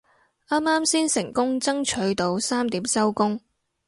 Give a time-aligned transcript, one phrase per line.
[0.49, 3.39] 啱啱先成功爭取到三點收工